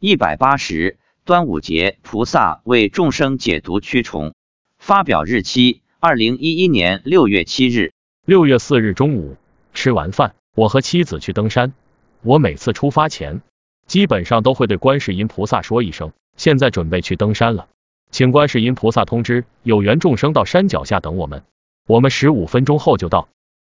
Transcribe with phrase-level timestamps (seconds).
[0.00, 4.32] 一百八十，端午节，菩萨为众生解毒驱虫。
[4.78, 7.90] 发表日期：二零一一年六月七日。
[8.24, 9.36] 六月四日中午，
[9.74, 11.72] 吃完饭，我和妻子去登山。
[12.22, 13.42] 我每次出发前，
[13.88, 17.66] 基本上都会对观世音菩萨说一声：“现在准备去登山了，
[18.12, 21.42] 请观世音菩萨通知有缘众生到山脚下等我们。”
[21.88, 23.28] 我们十五分钟后就到。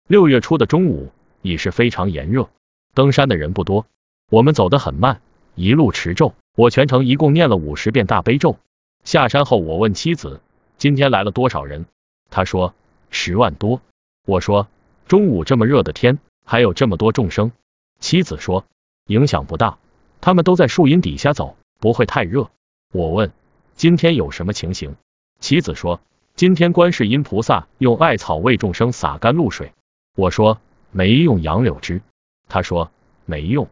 [0.08, 1.12] 六月初的中午
[1.42, 2.48] 已是非常炎热，
[2.94, 3.88] 登山的人不多，
[4.30, 5.20] 我们走得很慢。
[5.56, 8.58] 一路持咒，我全程一共念了五十遍大悲咒。
[9.04, 10.42] 下山后，我问妻子
[10.78, 11.86] ：“今天来了多少人？”
[12.30, 12.74] 她说
[13.12, 13.82] ：“十万多。”
[14.26, 14.68] 我说
[15.08, 17.52] ：“中午这么热的天，还有这么多众生？”
[18.00, 18.66] 妻子说
[19.08, 19.78] ：“影响不大，
[20.22, 22.50] 他们都在树荫底下走，不会太热。”
[22.94, 23.32] 我问
[23.76, 24.96] ：“今天有什么情形？”
[25.40, 26.00] 妻子说
[26.36, 29.74] ：“今天观世音菩萨用艾草为众生洒甘露水。”
[30.16, 30.60] 我说
[30.92, 32.02] ：“没用杨柳枝。”
[32.48, 32.92] 他说
[33.26, 33.68] ：“没用，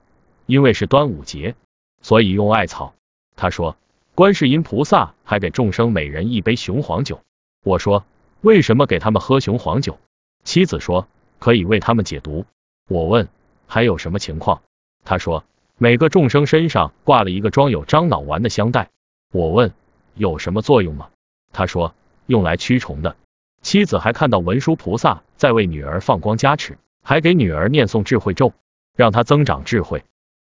[0.45, 1.55] 因为是端午节。”
[2.01, 2.93] 所以用艾草。
[3.35, 3.77] 他说，
[4.15, 7.21] 观世音菩萨还给众生每人一杯雄黄酒。
[7.63, 8.05] 我说，
[8.41, 9.97] 为什么给他们喝雄黄酒？
[10.43, 11.07] 妻子说，
[11.39, 12.45] 可以为他们解毒。
[12.87, 13.27] 我问，
[13.67, 14.61] 还有什么情况？
[15.05, 15.43] 他说，
[15.77, 18.89] 每个众生身上挂了一个装有樟脑丸的香袋。
[19.31, 19.73] 我问，
[20.15, 21.09] 有什么作用吗？
[21.53, 21.93] 他说，
[22.25, 23.15] 用来驱虫的。
[23.61, 28.53] 妻子还看到文殊菩萨在为女儿放光加持，还给女儿念诵智慧咒，
[28.95, 30.03] 让她增长智慧。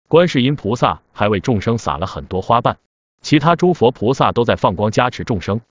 [0.08, 2.78] 观世音菩萨还为众生撒了很多花瓣，
[3.24, 5.62] 其他诸佛菩萨都在放光加持众生。